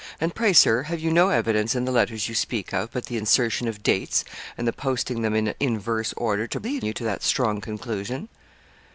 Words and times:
And 0.19 0.33
pray, 0.33 0.51
Sir, 0.51 0.81
have 0.81 0.99
you 0.99 1.11
no 1.13 1.29
evidence 1.29 1.75
in 1.75 1.85
the 1.85 1.91
letters 1.91 2.27
you 2.27 2.33
speak 2.33 2.73
of 2.73 2.89
but 2.91 3.05
the 3.05 3.17
insertion 3.17 3.67
of 3.67 3.83
dates, 3.83 4.25
and 4.57 4.67
the 4.67 4.73
posting 4.73 5.21
them 5.21 5.35
in 5.35 5.53
inverse 5.59 6.11
order, 6.17 6.47
to 6.47 6.59
lead 6.59 6.83
you 6.83 6.91
to 6.91 7.03
that 7.03 7.21
strong 7.21 7.61
conclusion?' 7.61 8.27